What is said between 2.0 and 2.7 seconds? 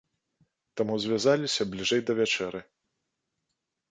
да вячэры.